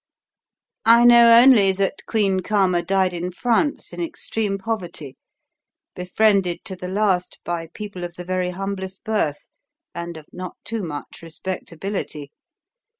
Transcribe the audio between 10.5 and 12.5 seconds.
too much respectability.